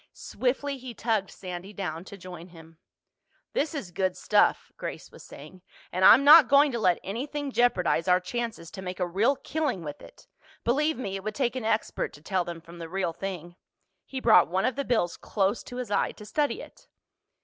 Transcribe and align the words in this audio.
Swiftly 0.13 0.79
he 0.79 0.95
tugged 0.95 1.29
Sandy 1.29 1.73
down 1.73 2.03
to 2.05 2.17
join 2.17 2.47
him. 2.47 2.79
"This 3.53 3.75
is 3.75 3.91
good 3.91 4.17
stuff," 4.17 4.71
Grace 4.75 5.11
was 5.11 5.23
saying. 5.23 5.61
"And 5.91 6.03
I'm 6.03 6.23
not 6.23 6.47
going 6.47 6.71
to 6.71 6.79
let 6.79 6.97
anything 7.03 7.51
jeopardize 7.51 8.07
our 8.07 8.19
chances 8.19 8.71
to 8.71 8.81
make 8.81 8.99
a 8.99 9.05
real 9.05 9.35
killing 9.35 9.83
with 9.83 10.01
it. 10.01 10.25
Believe 10.63 10.97
me, 10.97 11.15
it 11.17 11.23
would 11.23 11.35
take 11.35 11.55
an 11.55 11.65
expert 11.65 12.13
to 12.13 12.21
tell 12.23 12.43
them 12.43 12.61
from 12.61 12.79
the 12.79 12.89
real 12.89 13.13
thing." 13.13 13.57
He 14.03 14.19
brought 14.19 14.47
one 14.47 14.65
of 14.65 14.75
the 14.75 14.83
bills 14.85 15.17
close 15.17 15.61
to 15.65 15.75
his 15.77 15.91
eye 15.91 16.13
to 16.13 16.25
study 16.25 16.63
it. 16.63 16.87